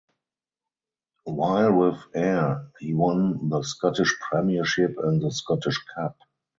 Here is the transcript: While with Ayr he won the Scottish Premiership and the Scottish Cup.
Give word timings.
While 1.25 1.73
with 1.75 1.99
Ayr 2.15 2.71
he 2.79 2.95
won 2.95 3.49
the 3.49 3.61
Scottish 3.61 4.15
Premiership 4.19 4.97
and 4.97 5.21
the 5.21 5.29
Scottish 5.29 5.77
Cup. 5.93 6.17